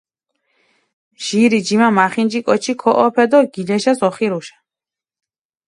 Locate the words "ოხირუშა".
4.07-4.57